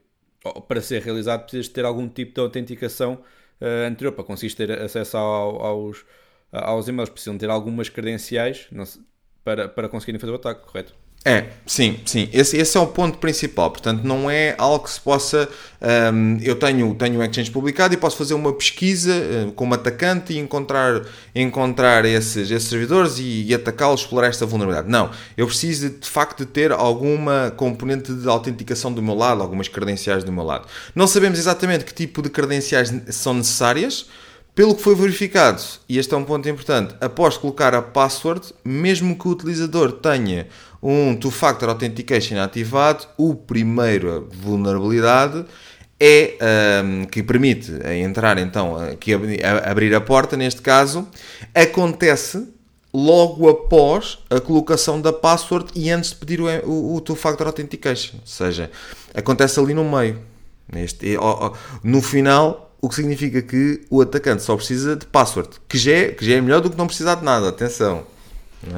para 0.67 0.81
ser 0.81 1.03
realizado, 1.03 1.43
precisas 1.43 1.69
ter 1.69 1.85
algum 1.85 2.09
tipo 2.09 2.33
de 2.33 2.41
autenticação 2.41 3.23
uh, 3.61 3.87
anterior, 3.87 4.13
para 4.13 4.25
conseguir 4.25 4.55
ter 4.55 4.73
acesso 4.81 5.19
ao, 5.19 5.63
aos, 5.63 6.07
aos 6.51 6.89
e-mails. 6.89 7.11
Precisam 7.11 7.37
ter 7.37 7.51
algumas 7.51 7.91
credenciais 7.91 8.71
para, 9.45 9.69
para 9.69 9.91
conseguirem 9.91 10.19
fazer 10.19 10.33
o 10.33 10.37
ataque, 10.37 10.65
correto? 10.65 10.95
É, 11.25 11.45
sim, 11.65 12.01
sim. 12.05 12.29
Esse, 12.33 12.57
esse 12.57 12.77
é 12.77 12.81
o 12.81 12.87
ponto 12.87 13.19
principal. 13.19 13.71
Portanto, 13.71 14.03
não 14.03 14.29
é 14.29 14.57
algo 14.59 14.85
que 14.85 14.91
se 14.91 15.01
possa. 15.01 15.49
Um, 16.13 16.39
eu 16.43 16.57
tenho, 16.57 16.93
tenho 16.97 17.21
um 17.21 17.23
Exchange 17.23 17.51
publicado 17.51 17.95
e 17.95 17.97
posso 17.97 18.17
fazer 18.17 18.35
uma 18.35 18.53
pesquisa 18.53 19.13
uh, 19.13 19.53
como 19.53 19.73
atacante 19.73 20.33
e 20.33 20.39
encontrar, 20.39 21.03
encontrar 21.33 22.05
esses, 22.05 22.51
esses 22.51 22.69
servidores 22.69 23.21
e, 23.21 23.45
e 23.45 23.55
atacá-los, 23.55 24.01
explorar 24.01 24.29
esta 24.29 24.45
vulnerabilidade. 24.45 24.91
Não. 24.91 25.11
Eu 25.37 25.47
preciso 25.47 25.91
de, 25.91 25.99
de 25.99 26.09
facto 26.09 26.41
de 26.41 26.47
ter 26.47 26.73
alguma 26.73 27.53
componente 27.57 28.13
de 28.13 28.29
autenticação 28.29 28.93
do 28.93 29.01
meu 29.01 29.15
lado, 29.15 29.43
algumas 29.43 29.69
credenciais 29.69 30.25
do 30.25 30.33
meu 30.33 30.45
lado. 30.45 30.67
Não 30.93 31.07
sabemos 31.07 31.39
exatamente 31.39 31.85
que 31.85 31.95
tipo 31.95 32.21
de 32.21 32.31
credenciais 32.31 32.93
são 33.11 33.35
necessárias. 33.35 34.07
Pelo 34.55 34.75
que 34.75 34.83
foi 34.83 34.95
verificado, 34.95 35.63
e 35.89 35.97
este 35.97 36.13
é 36.13 36.17
um 36.17 36.25
ponto 36.25 36.47
importante, 36.47 36.95
após 37.01 37.39
colocar 37.39 37.75
a 37.75 37.81
password, 37.81 38.53
mesmo 38.63 39.19
que 39.19 39.27
o 39.27 39.31
utilizador 39.31 39.93
tenha 39.93 40.47
um 40.83 41.15
two-factor 41.15 41.69
authentication 41.69 42.39
ativado, 42.41 43.07
o 43.17 43.35
primeira 43.35 44.21
vulnerabilidade 44.21 45.45
é 46.01 46.37
um, 46.85 47.05
que 47.05 47.23
permite 47.23 47.71
entrar 48.03 48.37
então, 48.39 48.77
que 48.99 49.13
abrir 49.65 49.95
a 49.95 50.01
porta, 50.01 50.37
neste 50.37 50.61
caso, 50.61 51.07
acontece 51.55 52.49
logo 52.93 53.49
após 53.49 54.19
a 54.29 54.41
colocação 54.41 55.01
da 55.01 55.13
password 55.13 55.71
e 55.75 55.89
antes 55.91 56.11
de 56.11 56.17
pedir 56.17 56.41
o, 56.41 56.47
o, 56.69 56.97
o 56.97 57.01
two-factor 57.01 57.47
authentication. 57.47 58.17
Ou 58.21 58.27
seja, 58.27 58.71
acontece 59.15 59.61
ali 59.61 59.73
no 59.73 59.85
meio. 59.85 60.21
Neste, 60.71 61.17
no 61.85 62.03
final, 62.03 62.75
o 62.81 62.89
que 62.89 62.97
significa 62.97 63.41
que 63.41 63.83
o 63.89 64.01
atacante 64.01 64.43
só 64.43 64.57
precisa 64.57 64.97
de 64.97 65.07
password, 65.07 65.51
que 65.69 65.79
já 65.79 65.93
é, 65.93 66.09
que 66.09 66.25
já 66.25 66.35
é 66.35 66.41
melhor 66.41 66.61
do 66.61 66.69
que 66.69 66.77
não 66.77 66.87
precisar 66.87 67.15
de 67.15 67.25
nada, 67.25 67.49
atenção. 67.49 68.05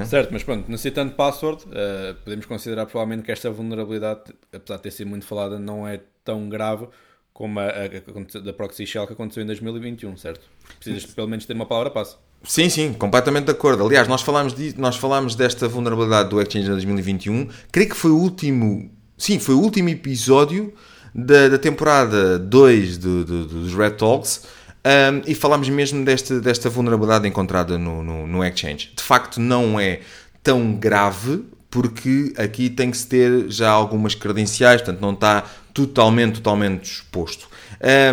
É? 0.01 0.05
Certo, 0.05 0.31
mas 0.33 0.43
pronto, 0.43 0.71
necessitando 0.71 1.11
de 1.11 1.17
password, 1.17 1.65
uh, 1.65 2.15
podemos 2.25 2.47
considerar 2.47 2.87
provavelmente 2.87 3.25
que 3.25 3.33
esta 3.33 3.51
vulnerabilidade, 3.51 4.23
apesar 4.53 4.77
de 4.77 4.83
ter 4.83 4.91
sido 4.91 5.09
muito 5.09 5.27
falada, 5.27 5.59
não 5.59 5.87
é 5.87 6.01
tão 6.25 6.49
grave 6.49 6.89
como 7.33 7.59
a, 7.59 7.65
a, 7.65 7.69
a 7.69 8.41
da 8.41 8.53
Proxy 8.53 8.87
Shell 8.87 9.07
que 9.07 9.13
aconteceu 9.13 9.43
em 9.43 9.47
2021, 9.47 10.17
certo? 10.17 10.47
Precisas 10.79 11.05
pelo 11.13 11.29
menos 11.29 11.45
ter 11.45 11.53
uma 11.53 11.67
palavra 11.67 11.91
passe. 11.91 12.17
Sim, 12.45 12.69
sim, 12.69 12.93
completamente 12.93 13.47
de 13.47 13.51
acordo. 13.51 13.85
Aliás, 13.85 14.07
nós 14.07 14.23
falámos, 14.23 14.55
de, 14.55 14.79
nós 14.79 14.97
falámos 14.97 15.35
desta 15.35 15.67
vulnerabilidade 15.67 16.29
do 16.29 16.41
Exchange 16.41 16.67
em 16.67 16.71
2021. 16.71 17.49
Creio 17.73 17.89
que 17.89 17.97
foi 17.97 18.11
o 18.11 18.19
último. 18.19 18.91
Sim, 19.17 19.39
foi 19.39 19.55
o 19.55 19.61
último 19.61 19.89
episódio 19.89 20.73
da, 21.15 21.49
da 21.49 21.59
temporada 21.59 22.39
2 22.39 22.99
do, 22.99 23.25
do, 23.25 23.47
dos 23.47 23.75
Red 23.75 23.93
Talks. 23.93 24.47
Um, 24.87 25.23
e 25.27 25.35
falámos 25.35 25.69
mesmo 25.71 26.05
desta, 26.05 26.39
desta 26.41 26.69
vulnerabilidade 26.69 27.27
encontrada 27.27 27.79
no, 27.79 28.03
no, 28.03 28.27
no 28.27 28.45
Exchange. 28.45 28.93
De 28.95 29.03
facto, 29.03 29.41
não 29.41 29.81
é 29.81 30.01
tão 30.43 30.75
grave, 30.75 31.43
porque 31.71 32.35
aqui 32.37 32.69
tem 32.69 32.91
que 32.91 32.97
se 32.97 33.07
ter 33.07 33.51
já 33.51 33.71
algumas 33.71 34.15
credenciais, 34.15 34.83
portanto, 34.83 35.01
não 35.01 35.13
está 35.13 35.43
totalmente, 35.73 36.35
totalmente 36.35 36.85
exposto. 36.85 37.49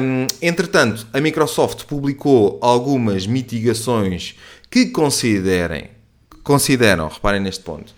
Um, 0.01 0.28
entretanto, 0.42 1.06
a 1.13 1.22
Microsoft 1.22 1.86
publicou 1.86 2.58
algumas 2.62 3.28
mitigações 3.28 4.36
que 4.70 4.88
considerem, 4.88 5.90
consideram, 6.44 7.08
reparem 7.10 7.42
neste 7.42 7.63
ponto, 7.63 7.94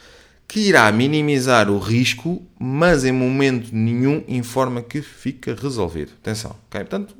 que 0.53 0.59
irá 0.59 0.91
minimizar 0.91 1.67
o 1.67 1.79
risco, 1.79 2.39
mas 2.59 3.03
em 3.03 3.11
momento 3.11 3.69
nenhum 3.73 4.23
informa 4.27 4.83
que 4.83 5.01
fica 5.01 5.57
resolvido. 5.59 6.11
Atenção, 6.21 6.55
ok? 6.67 6.81
Portanto, 6.81 7.15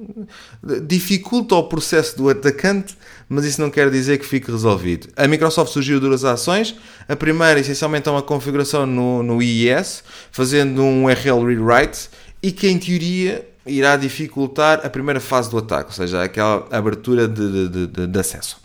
dificulta 0.86 1.56
o 1.56 1.63
processo 1.63 2.16
do 2.16 2.30
atacante, 2.30 2.96
mas 3.28 3.44
isso 3.44 3.60
não 3.60 3.72
quer 3.72 3.90
dizer 3.90 4.20
que 4.20 4.25
fique 4.28 4.52
resolvido. 4.52 5.08
A 5.16 5.28
Microsoft 5.28 5.74
surgiu 5.74 6.00
duas 6.00 6.24
ações. 6.24 6.75
A 7.10 7.16
primeira, 7.16 7.60
essencialmente, 7.60 8.08
é 8.08 8.12
uma 8.12 8.22
configuração 8.22 8.86
no, 8.86 9.24
no 9.24 9.42
IIS, 9.42 10.04
fazendo 10.32 10.84
um 10.84 11.06
URL 11.06 11.44
rewrite, 11.44 12.12
e 12.40 12.52
que, 12.52 12.68
em 12.68 12.78
teoria, 12.78 13.50
irá 13.65 13.96
dificultar 13.96 14.86
a 14.86 14.89
primeira 14.89 15.20
fase 15.20 15.50
do 15.50 15.58
ataque, 15.58 15.89
ou 15.89 15.93
seja, 15.93 16.24
aquela 16.24 16.67
abertura 16.70 17.27
de, 17.27 17.70
de, 17.70 17.88
de, 17.88 18.08
de, 18.08 18.20
acesso. 18.20 18.60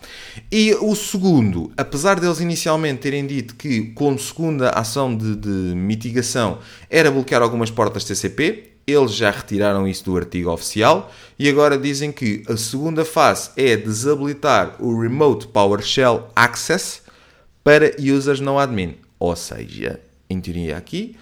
E 0.50 0.74
o 0.80 0.94
segundo, 0.94 1.70
apesar 1.76 2.18
deles 2.18 2.40
inicialmente 2.40 3.00
terem 3.00 3.26
dito 3.26 3.54
que, 3.54 3.92
como 3.92 4.18
segunda 4.18 4.70
ação 4.70 5.16
de, 5.16 5.48
mitigação, 5.74 6.58
era 6.90 7.10
bloquear 7.10 7.42
algumas 7.42 7.70
portas 7.70 8.04
TCP, 8.04 8.72
eles 8.86 9.14
já 9.14 9.30
retiraram 9.30 9.86
isso 9.86 10.04
do 10.04 10.16
artigo 10.16 10.50
oficial 10.50 11.12
e 11.38 11.48
agora 11.48 11.76
dizem 11.76 12.10
que 12.10 12.42
a 12.48 12.56
segunda 12.56 13.04
fase 13.04 13.50
é 13.54 13.76
desabilitar 13.76 14.76
o 14.80 14.98
Remote 14.98 15.46
PowerShell 15.48 16.30
Access 16.34 17.02
para 17.62 17.94
users 18.00 18.40
não 18.40 18.58
admin. 18.58 18.96
Ou 19.18 19.36
seja, 19.36 20.00
em 20.30 20.40
teoria 20.40 20.76
aqui, 20.76 21.16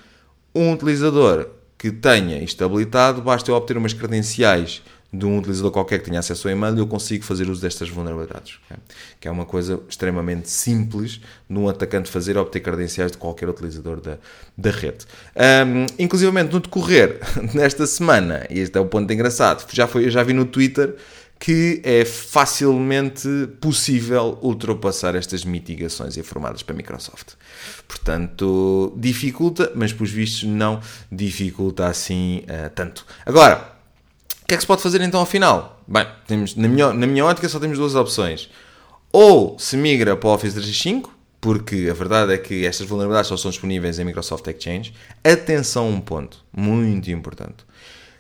um 0.54 0.72
utilizador 0.72 1.48
que 1.78 1.90
tenha 1.90 2.38
isto 2.42 2.64
habilitado, 2.64 3.20
basta 3.22 3.50
eu 3.50 3.54
obter 3.54 3.76
umas 3.76 3.92
credenciais 3.92 4.82
de 5.12 5.24
um 5.24 5.38
utilizador 5.38 5.70
qualquer 5.70 6.00
que 6.00 6.06
tenha 6.06 6.18
acesso 6.18 6.48
ao 6.48 6.52
e-mail 6.52 6.76
eu 6.76 6.86
consigo 6.86 7.24
fazer 7.24 7.48
uso 7.48 7.62
destas 7.62 7.88
vulnerabilidades. 7.88 8.58
Okay? 8.64 8.76
Que 9.20 9.28
é 9.28 9.30
uma 9.30 9.44
coisa 9.44 9.80
extremamente 9.88 10.50
simples 10.50 11.20
de 11.48 11.58
um 11.58 11.68
atacante 11.68 12.10
fazer 12.10 12.36
obter 12.36 12.60
credenciais 12.60 13.12
de 13.12 13.18
qualquer 13.18 13.48
utilizador 13.48 14.00
da, 14.00 14.18
da 14.56 14.70
rede. 14.70 15.06
Um, 15.36 15.86
no 16.52 16.60
decorrer 16.60 17.20
desta 17.54 17.86
semana, 17.86 18.46
e 18.50 18.58
este 18.58 18.76
é 18.76 18.80
o 18.80 18.86
ponto 18.86 19.10
engraçado, 19.12 19.66
já 19.72 19.86
foi, 19.86 20.10
já 20.10 20.22
vi 20.22 20.32
no 20.32 20.44
Twitter 20.44 20.96
que 21.38 21.80
é 21.84 22.04
facilmente 22.04 23.28
possível 23.60 24.38
ultrapassar 24.42 25.14
estas 25.14 25.44
mitigações 25.44 26.16
informadas 26.16 26.62
para 26.62 26.74
a 26.74 26.76
Microsoft. 26.76 27.34
Portanto, 27.86 28.92
dificulta, 28.96 29.70
mas 29.74 29.92
pelos 29.92 30.10
vistos 30.10 30.44
não 30.44 30.80
dificulta 31.12 31.86
assim 31.86 32.38
uh, 32.44 32.70
tanto. 32.74 33.04
Agora, 33.24 33.76
o 34.42 34.46
que 34.46 34.54
é 34.54 34.56
que 34.56 34.62
se 34.62 34.66
pode 34.66 34.82
fazer 34.82 35.00
então 35.02 35.20
ao 35.20 35.26
final? 35.26 35.82
Bem, 35.86 36.06
temos, 36.26 36.54
na, 36.56 36.68
minha, 36.68 36.92
na 36.92 37.06
minha 37.06 37.24
ótica 37.24 37.48
só 37.48 37.60
temos 37.60 37.78
duas 37.78 37.94
opções. 37.94 38.48
Ou 39.12 39.58
se 39.58 39.76
migra 39.76 40.16
para 40.16 40.28
o 40.28 40.32
Office 40.32 40.52
365, 40.52 41.14
porque 41.40 41.88
a 41.90 41.94
verdade 41.94 42.32
é 42.32 42.38
que 42.38 42.64
estas 42.64 42.86
vulnerabilidades 42.86 43.28
só 43.28 43.36
são 43.36 43.50
disponíveis 43.50 43.98
em 43.98 44.04
Microsoft 44.04 44.46
Exchange. 44.46 44.94
Atenção 45.22 45.86
a 45.86 45.88
um 45.88 46.00
ponto 46.00 46.44
muito 46.56 47.10
importante. 47.10 47.64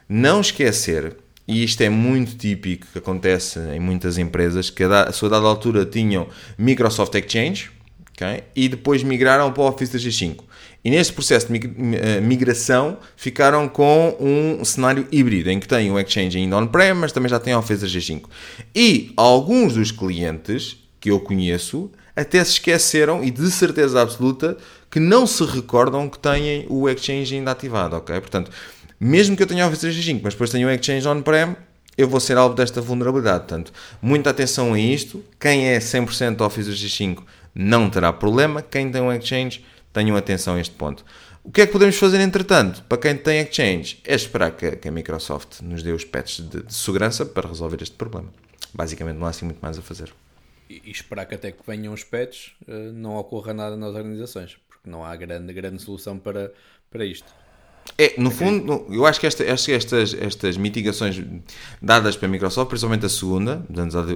Não 0.08 0.40
esquecer 0.40 1.16
e 1.46 1.62
isto 1.62 1.80
é 1.82 1.88
muito 1.88 2.36
típico 2.36 2.86
que 2.92 2.98
acontece 2.98 3.58
em 3.74 3.80
muitas 3.80 4.18
empresas, 4.18 4.70
que 4.70 4.82
a 4.82 5.12
sua 5.12 5.28
dada 5.28 5.46
altura 5.46 5.84
tinham 5.84 6.26
Microsoft 6.58 7.14
Exchange 7.14 7.70
okay? 8.12 8.42
e 8.54 8.68
depois 8.68 9.02
migraram 9.02 9.52
para 9.52 9.62
o 9.62 9.68
Office 9.68 9.90
365. 9.90 10.44
E 10.84 10.90
neste 10.90 11.12
processo 11.12 11.52
de 11.52 11.58
eh, 11.96 12.20
migração 12.20 12.98
ficaram 13.16 13.68
com 13.68 14.16
um 14.20 14.64
cenário 14.64 15.06
híbrido, 15.10 15.50
em 15.50 15.58
que 15.58 15.66
têm 15.66 15.90
o 15.90 15.98
Exchange 15.98 16.38
ainda 16.38 16.56
on-prem, 16.56 16.94
mas 16.94 17.12
também 17.12 17.28
já 17.28 17.40
têm 17.40 17.54
o 17.54 17.58
Office 17.58 17.80
365. 17.80 18.30
E 18.74 19.12
alguns 19.16 19.74
dos 19.74 19.90
clientes 19.90 20.76
que 21.00 21.10
eu 21.10 21.20
conheço 21.20 21.90
até 22.14 22.42
se 22.42 22.52
esqueceram, 22.52 23.22
e 23.22 23.30
de 23.30 23.50
certeza 23.50 24.00
absoluta, 24.00 24.56
que 24.90 24.98
não 24.98 25.26
se 25.26 25.44
recordam 25.44 26.08
que 26.08 26.18
têm 26.18 26.64
o 26.70 26.88
Exchange 26.88 27.34
ainda 27.34 27.50
ativado, 27.50 27.96
ok? 27.96 28.18
Portanto, 28.20 28.50
mesmo 28.98 29.36
que 29.36 29.42
eu 29.42 29.46
tenha 29.46 29.66
Office 29.66 29.80
365, 29.80 30.20
mas 30.24 30.34
depois 30.34 30.50
tenha 30.50 30.66
o 30.66 30.70
Exchange 30.70 31.06
on-prem, 31.06 31.56
eu 31.96 32.08
vou 32.08 32.20
ser 32.20 32.36
alvo 32.36 32.54
desta 32.54 32.80
vulnerabilidade. 32.80 33.40
Portanto, 33.40 33.72
muita 34.02 34.30
atenção 34.30 34.74
a 34.74 34.78
isto. 34.78 35.24
Quem 35.40 35.68
é 35.68 35.78
100% 35.78 36.40
Office 36.42 36.66
365 36.66 37.24
não 37.54 37.88
terá 37.88 38.12
problema. 38.12 38.60
Quem 38.60 38.90
tem 38.90 39.00
um 39.00 39.12
Exchange, 39.12 39.64
tenham 39.92 40.16
atenção 40.16 40.56
a 40.56 40.60
este 40.60 40.74
ponto. 40.74 41.04
O 41.42 41.50
que 41.50 41.62
é 41.62 41.66
que 41.66 41.72
podemos 41.72 41.96
fazer 41.96 42.20
entretanto? 42.20 42.82
Para 42.84 42.98
quem 42.98 43.16
tem 43.16 43.40
Exchange, 43.40 44.00
é 44.04 44.14
esperar 44.14 44.50
que, 44.50 44.72
que 44.72 44.88
a 44.88 44.90
Microsoft 44.90 45.60
nos 45.62 45.82
dê 45.82 45.92
os 45.92 46.04
patches 46.04 46.46
de, 46.46 46.62
de, 46.62 46.74
segurança 46.74 47.24
para 47.24 47.48
resolver 47.48 47.80
este 47.80 47.94
problema. 47.94 48.28
Basicamente, 48.74 49.16
não 49.16 49.26
há 49.26 49.30
assim 49.30 49.44
muito 49.44 49.60
mais 49.62 49.78
a 49.78 49.82
fazer. 49.82 50.12
E, 50.68 50.82
e 50.84 50.90
esperar 50.90 51.24
que 51.24 51.36
até 51.36 51.52
que 51.52 51.60
venham 51.66 51.94
os 51.94 52.02
patches 52.02 52.52
eh, 52.66 52.90
não 52.92 53.16
ocorra 53.16 53.54
nada 53.54 53.76
nas 53.76 53.94
organizações, 53.94 54.58
porque 54.68 54.90
não 54.90 55.04
há 55.04 55.14
grande, 55.14 55.52
grande 55.52 55.80
solução 55.80 56.18
para, 56.18 56.52
para 56.90 57.04
isto. 57.04 57.32
É, 57.98 58.20
no 58.20 58.30
fundo, 58.30 58.86
eu 58.90 59.06
acho 59.06 59.18
que 59.18 59.26
esta, 59.26 59.42
estas, 59.44 60.12
estas 60.14 60.56
mitigações 60.56 61.22
dadas 61.80 62.16
pela 62.16 62.30
Microsoft, 62.30 62.68
principalmente 62.68 63.06
a 63.06 63.08
segunda, 63.08 63.64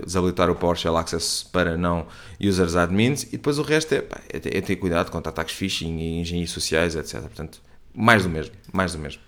desabilitar 0.05 0.51
o 0.51 0.55
PowerShell 0.55 0.97
Access 0.97 1.45
para 1.51 1.77
não 1.77 2.07
users 2.41 2.77
admins, 2.77 3.23
e 3.25 3.33
depois 3.33 3.59
o 3.59 3.63
resto 3.63 3.95
é, 3.95 4.03
pá, 4.03 4.21
é, 4.29 4.59
é 4.59 4.61
ter 4.61 4.77
cuidado 4.77 5.11
contra 5.11 5.31
ataques 5.31 5.55
phishing 5.55 5.99
e 5.99 6.21
engenharias 6.21 6.51
sociais, 6.51 6.95
etc. 6.95 7.21
Portanto, 7.21 7.63
mais 7.95 8.25
do 8.25 8.29
mesmo, 8.29 8.55
mais 8.73 8.93
do 8.93 8.99
mesmo. 8.99 9.23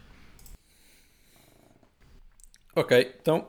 Ok, 2.74 3.14
então, 3.20 3.48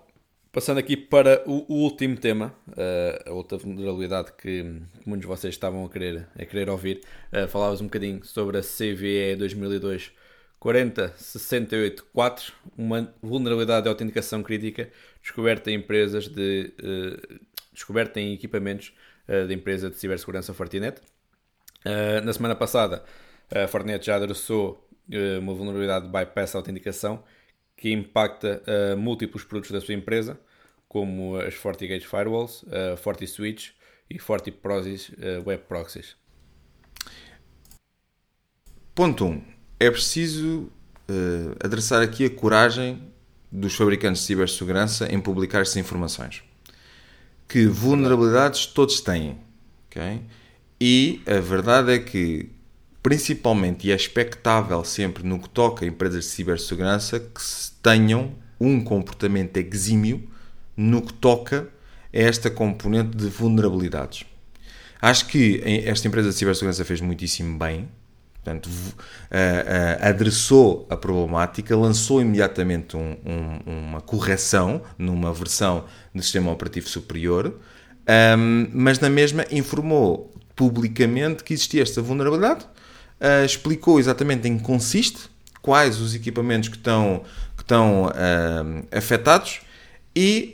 passando 0.51 0.77
aqui 0.77 0.95
para 0.95 1.43
o, 1.45 1.65
o 1.67 1.75
último 1.83 2.15
tema, 2.15 2.53
uh, 2.69 3.29
a 3.29 3.33
outra 3.33 3.57
vulnerabilidade 3.57 4.31
que 4.37 4.63
muitos 5.05 5.21
de 5.21 5.27
vocês 5.27 5.53
estavam 5.53 5.85
a 5.85 5.89
querer, 5.89 6.27
a 6.37 6.45
querer 6.45 6.69
ouvir, 6.69 7.01
uh, 7.31 7.47
falávamos 7.47 7.81
um 7.81 7.85
bocadinho 7.85 8.23
sobre 8.23 8.57
a 8.57 8.61
CVE 8.61 9.35
2002 9.37 10.22
40684, 10.63 12.53
uma 12.77 13.13
vulnerabilidade 13.21 13.83
de 13.83 13.89
autenticação 13.89 14.41
crítica 14.41 14.89
descoberta 15.21 15.69
em 15.69 15.75
empresas 15.75 16.29
de 16.29 16.73
uh, 16.81 17.39
descoberta 17.73 18.21
em 18.21 18.33
equipamentos 18.33 18.95
uh, 19.27 19.45
da 19.45 19.53
empresa 19.53 19.89
de 19.89 19.97
cibersegurança 19.97 20.53
Fortinet. 20.53 21.01
Uh, 21.85 22.23
na 22.23 22.31
semana 22.31 22.55
passada, 22.55 23.03
a 23.53 23.67
Fortinet 23.67 24.05
já 24.05 24.15
adressou 24.15 24.87
uma 25.41 25.53
vulnerabilidade 25.53 26.05
de 26.05 26.11
bypass 26.11 26.55
autenticação 26.55 27.25
que 27.75 27.91
impacta 27.91 28.63
múltiplos 28.97 29.43
produtos 29.43 29.69
da 29.69 29.81
sua 29.81 29.93
empresa, 29.93 30.39
como 30.87 31.35
as 31.35 31.55
FortiGate 31.55 32.07
Firewalls, 32.07 32.63
a 32.71 32.95
FortiSwitch 32.95 33.71
e 34.09 34.17
FortiProxys 34.17 35.11
Web 35.45 35.65
Proxies. 35.67 36.15
Ponto 38.95 39.25
1. 39.25 39.29
Um 39.29 39.62
é 39.79 39.89
preciso 39.89 40.69
uh, 41.09 41.55
adressar 41.63 42.01
aqui 42.01 42.25
a 42.25 42.29
coragem 42.29 43.01
dos 43.51 43.75
fabricantes 43.75 44.21
de 44.21 44.27
cibersegurança 44.27 45.11
em 45.13 45.19
publicar 45.19 45.61
estas 45.61 45.77
informações. 45.77 46.43
Que 47.47 47.67
vulnerabilidades 47.67 48.65
todos 48.65 48.99
têm. 49.01 49.37
Okay? 49.89 50.21
E 50.81 51.21
a 51.27 51.39
verdade 51.39 51.93
é 51.93 51.99
que, 51.99 52.49
principalmente, 53.01 53.87
e 53.87 53.91
é 53.91 53.95
expectável 53.95 54.83
sempre 54.83 55.23
no 55.23 55.39
que 55.39 55.49
toca 55.49 55.85
a 55.85 55.87
empresas 55.87 56.25
de 56.25 56.31
cibersegurança, 56.31 57.19
que 57.19 57.41
tenham 57.81 58.33
um 58.59 58.83
comportamento 58.83 59.57
exímio 59.57 60.27
no 60.75 61.01
que 61.01 61.13
toca 61.13 61.69
a 62.13 62.17
esta 62.17 62.49
componente 62.49 63.15
de 63.15 63.27
vulnerabilidades. 63.27 64.25
Acho 65.01 65.27
que 65.27 65.61
esta 65.85 66.07
empresa 66.07 66.29
de 66.29 66.35
cibersegurança 66.35 66.85
fez 66.85 67.01
muitíssimo 67.01 67.59
bem, 67.59 67.89
portanto, 68.43 68.67
uh, 68.67 68.69
uh, 68.69 70.07
adressou 70.07 70.85
a 70.89 70.97
problemática, 70.97 71.75
lançou 71.75 72.21
imediatamente 72.21 72.97
um, 72.97 73.15
um, 73.25 73.59
uma 73.65 74.01
correção 74.01 74.81
numa 74.97 75.33
versão 75.33 75.85
do 76.13 76.21
sistema 76.21 76.51
operativo 76.51 76.89
superior, 76.89 77.57
um, 78.37 78.67
mas 78.73 78.99
na 78.99 79.09
mesma 79.09 79.45
informou 79.49 80.33
publicamente 80.55 81.43
que 81.43 81.53
existia 81.53 81.81
esta 81.81 82.01
vulnerabilidade, 82.01 82.65
uh, 82.65 83.45
explicou 83.45 83.97
exatamente 83.97 84.47
em 84.47 84.57
que 84.57 84.63
consiste, 84.63 85.29
quais 85.61 86.01
os 86.01 86.13
equipamentos 86.13 86.67
que 86.67 86.75
estão, 86.75 87.23
que 87.55 87.63
estão 87.63 88.11
afetados 88.91 89.61
e 90.13 90.51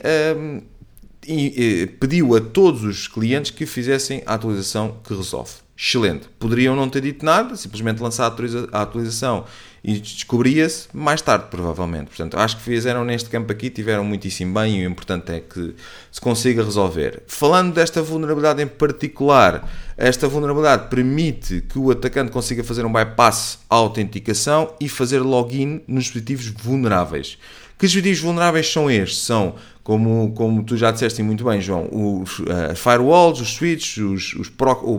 pediu 1.98 2.34
a 2.34 2.40
todos 2.40 2.82
os 2.82 3.08
clientes 3.08 3.50
que 3.50 3.66
fizessem 3.66 4.22
a 4.26 4.34
atualização 4.34 4.96
que 5.04 5.14
resolve. 5.14 5.52
Excelente. 5.82 6.28
Poderiam 6.38 6.76
não 6.76 6.90
ter 6.90 7.00
dito 7.00 7.24
nada, 7.24 7.56
simplesmente 7.56 8.02
lançar 8.02 8.30
a 8.70 8.82
atualização 8.82 9.46
e 9.82 9.98
descobria-se 9.98 10.88
mais 10.92 11.22
tarde, 11.22 11.46
provavelmente. 11.50 12.08
Portanto, 12.08 12.36
acho 12.36 12.58
que 12.58 12.62
fizeram 12.62 13.02
neste 13.02 13.30
campo 13.30 13.50
aqui, 13.50 13.70
tiveram 13.70 14.04
muitíssimo 14.04 14.52
bem 14.52 14.80
e 14.82 14.86
o 14.86 14.90
importante 14.90 15.32
é 15.32 15.40
que 15.40 15.74
se 16.12 16.20
consiga 16.20 16.62
resolver. 16.62 17.22
Falando 17.26 17.72
desta 17.72 18.02
vulnerabilidade 18.02 18.62
em 18.62 18.66
particular, 18.66 19.66
esta 19.96 20.28
vulnerabilidade 20.28 20.90
permite 20.90 21.62
que 21.62 21.78
o 21.78 21.90
atacante 21.90 22.30
consiga 22.30 22.62
fazer 22.62 22.84
um 22.84 22.92
bypass 22.92 23.60
à 23.70 23.76
autenticação 23.76 24.74
e 24.78 24.86
fazer 24.86 25.20
login 25.20 25.80
nos 25.88 26.04
dispositivos 26.04 26.48
vulneráveis. 26.48 27.38
Que 27.78 27.86
dispositivos 27.86 28.20
vulneráveis 28.20 28.70
são 28.70 28.90
estes? 28.90 29.22
São 29.22 29.54
como, 29.90 30.30
como 30.34 30.62
tu 30.62 30.76
já 30.76 30.92
disseste 30.92 31.20
muito 31.20 31.42
bem, 31.42 31.60
João, 31.60 31.88
os 31.90 32.38
uh, 32.38 32.76
firewalls, 32.76 33.40
os 33.40 33.54
switches, 33.54 33.96
os, 33.96 34.34
os 34.34 34.52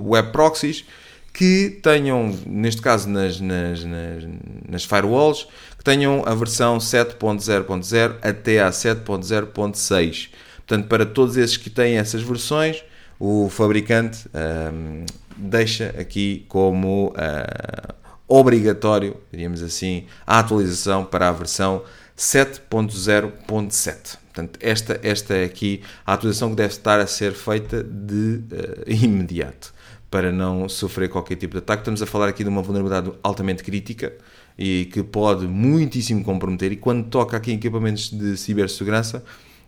web 0.05 0.33
proxies, 0.33 0.83
que 1.31 1.79
tenham, 1.81 2.37
neste 2.45 2.81
caso 2.81 3.07
nas, 3.07 3.39
nas, 3.39 3.85
nas, 3.85 4.23
nas 4.67 4.83
firewalls, 4.83 5.47
que 5.77 5.83
tenham 5.85 6.23
a 6.25 6.35
versão 6.35 6.77
7.0.0 6.77 8.17
até 8.21 8.61
a 8.61 8.69
7.0.6. 8.69 10.27
Portanto, 10.57 10.87
para 10.89 11.05
todos 11.05 11.37
esses 11.37 11.55
que 11.55 11.69
têm 11.69 11.95
essas 11.95 12.21
versões, 12.21 12.83
o 13.17 13.47
fabricante 13.47 14.27
um, 14.33 14.37
ehm, 14.37 15.05
deixa 15.37 15.95
aqui 15.97 16.45
como 16.49 17.13
uh, 17.15 17.93
obrigatório, 18.27 19.15
diríamos 19.31 19.63
assim, 19.63 20.05
a 20.27 20.39
atualização 20.39 21.05
para 21.05 21.29
a 21.29 21.31
versão 21.31 21.81
7.0.7. 22.21 24.17
Portanto, 24.25 24.59
esta, 24.61 24.99
esta 25.01 25.33
é 25.33 25.43
aqui 25.43 25.81
a 26.05 26.13
atualização 26.13 26.51
que 26.51 26.55
deve 26.55 26.71
estar 26.71 26.99
a 26.99 27.07
ser 27.07 27.33
feita 27.33 27.83
de 27.83 28.43
uh, 28.51 28.83
imediato 28.85 29.73
para 30.09 30.31
não 30.31 30.69
sofrer 30.69 31.09
qualquer 31.09 31.35
tipo 31.35 31.53
de 31.53 31.57
ataque. 31.57 31.81
Estamos 31.81 31.99
a 32.01 32.05
falar 32.05 32.29
aqui 32.29 32.43
de 32.43 32.49
uma 32.49 32.61
vulnerabilidade 32.61 33.11
altamente 33.23 33.63
crítica 33.63 34.13
e 34.55 34.85
que 34.93 35.01
pode 35.01 35.47
muitíssimo 35.47 36.23
comprometer. 36.23 36.71
E 36.71 36.75
quando 36.75 37.09
toca 37.09 37.35
aqui 37.35 37.53
em 37.53 37.55
equipamentos 37.55 38.11
de 38.11 38.37
cibersegurança, 38.37 39.17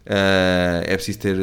uh, 0.05 0.83
é 0.86 0.93
preciso 0.95 1.19
ter, 1.19 1.38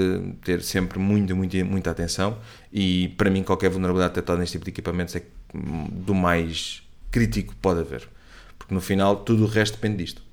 ter 0.45 0.63
sempre 0.63 1.01
muita, 1.01 1.35
muita, 1.35 1.65
muita 1.65 1.91
atenção. 1.91 2.39
E 2.73 3.09
para 3.19 3.29
mim, 3.31 3.43
qualquer 3.43 3.69
vulnerabilidade 3.69 4.15
detectada 4.15 4.39
neste 4.39 4.53
tipo 4.53 4.65
de 4.65 4.71
equipamentos 4.71 5.17
é 5.17 5.25
do 5.53 6.15
mais 6.15 6.85
crítico 7.11 7.53
que 7.53 7.59
pode 7.59 7.81
haver. 7.81 8.09
Porque 8.57 8.73
no 8.73 8.81
final, 8.81 9.17
tudo 9.17 9.43
o 9.43 9.47
resto 9.49 9.75
depende 9.75 10.05
disto. 10.05 10.30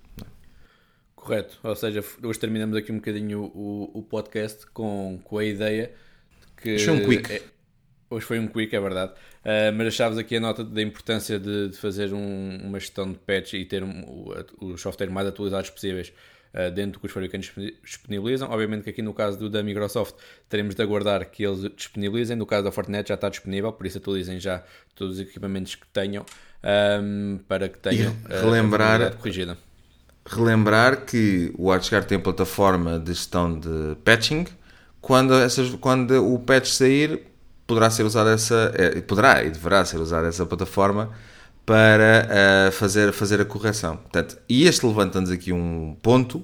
Correto, 1.28 1.60
ou 1.62 1.76
seja, 1.76 2.02
hoje 2.24 2.40
terminamos 2.40 2.74
aqui 2.78 2.90
um 2.90 2.96
bocadinho 2.96 3.52
o, 3.54 3.92
o 3.96 4.02
podcast 4.02 4.66
com, 4.68 5.20
com 5.26 5.38
a 5.38 5.44
ideia 5.44 5.92
que. 6.56 6.76
Hoje 6.76 6.86
foi 6.86 6.94
um 6.94 7.06
quick. 7.06 7.34
É, 7.34 7.42
hoje 8.10 8.26
foi 8.26 8.40
um 8.40 8.48
quick, 8.48 8.74
é 8.74 8.80
verdade. 8.80 9.12
Uh, 9.12 9.76
mas 9.76 9.88
achavas 9.88 10.18
aqui 10.18 10.38
a 10.38 10.40
nota 10.40 10.64
da 10.64 10.82
importância 10.82 11.38
de, 11.38 11.68
de 11.68 11.78
fazer 11.78 12.14
um, 12.14 12.60
uma 12.64 12.80
gestão 12.80 13.12
de 13.12 13.20
patch 13.20 13.56
e 13.56 13.66
ter 13.66 13.84
um, 13.84 14.04
o, 14.06 14.68
o 14.68 14.78
software 14.78 15.10
mais 15.10 15.28
atualizados 15.28 15.70
possíveis 15.70 16.14
uh, 16.54 16.72
dentro 16.72 16.94
do 16.94 17.00
que 17.02 17.08
os 17.08 17.12
fabricantes 17.12 17.52
disponibilizam. 17.84 18.50
Obviamente 18.50 18.86
que 18.86 18.92
aqui 18.92 19.02
no 19.02 19.14
caso 19.14 19.38
do, 19.38 19.50
da 19.50 19.62
Microsoft 19.62 20.16
teremos 20.48 20.76
de 20.76 20.82
aguardar 20.82 21.30
que 21.30 21.44
eles 21.44 21.70
disponibilizem. 21.76 22.38
No 22.38 22.46
caso 22.46 22.64
da 22.64 22.72
Fortinet 22.72 23.10
já 23.10 23.16
está 23.16 23.28
disponível, 23.28 23.74
por 23.74 23.86
isso 23.86 23.98
atualizem 23.98 24.40
já 24.40 24.64
todos 24.96 25.16
os 25.16 25.20
equipamentos 25.20 25.76
que 25.76 25.88
tenham 25.88 26.26
um, 27.04 27.38
para 27.50 27.68
que 27.68 27.80
tenham 27.80 28.16
e 28.30 28.34
relembrar, 28.34 29.02
a 29.02 29.12
corrigida 29.12 29.58
relembrar 30.30 31.06
que 31.06 31.54
o 31.58 31.68
WatchGuard 31.68 32.08
tem 32.08 32.20
plataforma 32.20 33.00
de 33.00 33.14
gestão 33.14 33.58
de 33.58 33.96
patching. 34.04 34.46
Quando, 35.00 35.34
essas, 35.34 35.70
quando 35.76 36.12
o 36.34 36.38
patch 36.40 36.68
sair, 36.68 37.24
poderá 37.66 37.90
ser 37.90 38.04
usada 38.04 38.32
essa, 38.32 38.72
é, 38.76 39.02
poderá 39.02 39.44
e 39.44 39.50
deverá 39.50 39.86
ser 39.86 39.98
usada 39.98 40.28
essa 40.28 40.46
plataforma 40.46 41.12
para 41.66 42.28
uh, 42.70 42.72
fazer, 42.72 43.12
fazer 43.12 43.42
a 43.42 43.46
correção. 43.46 43.98
Portanto, 43.98 44.38
e 44.48 44.66
este 44.66 44.86
levanta-nos 44.86 45.30
aqui 45.30 45.52
um 45.52 45.98
ponto 46.02 46.44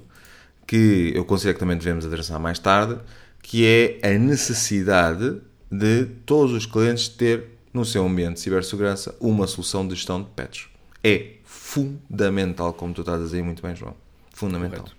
que 0.66 1.12
eu 1.14 1.24
considero 1.24 1.54
que 1.54 1.60
também 1.60 1.76
devemos 1.76 2.04
adressar 2.04 2.38
mais 2.38 2.58
tarde, 2.58 2.98
que 3.42 3.66
é 3.66 4.14
a 4.14 4.18
necessidade 4.18 5.40
de 5.70 6.06
todos 6.26 6.52
os 6.52 6.66
clientes 6.66 7.08
ter 7.08 7.52
no 7.72 7.84
seu 7.84 8.06
ambiente 8.06 8.34
de 8.34 8.40
cibersegurança 8.40 9.14
uma 9.20 9.46
solução 9.46 9.86
de 9.86 9.94
gestão 9.94 10.22
de 10.22 10.28
patches. 10.30 10.68
É 11.02 11.32
fundamental, 11.54 12.74
como 12.74 12.92
tu 12.92 13.00
estás 13.00 13.20
a 13.20 13.24
dizer 13.24 13.42
muito 13.42 13.62
bem, 13.62 13.74
João. 13.74 13.94
Fundamental. 14.34 14.80
Correto. 14.80 14.96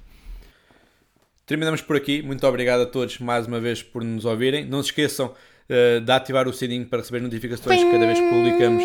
Terminamos 1.45 1.81
por 1.81 1.95
aqui. 1.95 2.23
Muito 2.23 2.45
obrigado 2.47 2.81
a 2.81 2.85
todos 2.85 3.19
mais 3.19 3.45
uma 3.45 3.59
vez 3.59 3.83
por 3.83 4.03
nos 4.03 4.25
ouvirem. 4.25 4.65
Não 4.65 4.81
se 4.81 4.89
esqueçam 4.89 5.27
uh, 5.27 6.01
de 6.01 6.11
ativar 6.11 6.47
o 6.47 6.53
sininho 6.53 6.85
para 6.87 6.99
receber 6.99 7.21
notificações 7.21 7.83
cada 7.83 8.05
vez 8.05 8.19
que 8.19 8.29
publicamos 8.29 8.83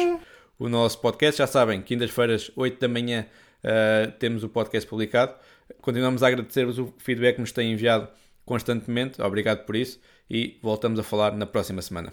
o 0.59 0.69
nosso 0.69 1.01
podcast. 1.01 1.39
Já 1.39 1.47
sabem, 1.47 1.81
quintas-feiras, 1.81 2.51
8 2.55 2.79
da 2.79 2.89
manhã, 2.89 3.27
uh, 3.65 4.13
temos 4.19 4.45
o 4.45 4.49
podcast 4.49 4.89
publicado. 4.89 5.35
Continuamos 5.81 6.23
a 6.23 6.29
agradecer-vos 6.29 6.79
o 6.79 6.93
feedback 6.99 7.37
que 7.37 7.41
nos 7.41 7.53
têm 7.53 7.73
enviado 7.73 8.09
constantemente. 8.45 9.23
Obrigado 9.23 9.65
por 9.65 9.75
isso 9.75 9.99
e 10.29 10.59
voltamos 10.63 10.99
a 10.99 11.03
falar 11.03 11.33
na 11.33 11.47
próxima 11.47 11.81
semana. 11.81 12.13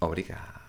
Obrigado. 0.00 0.59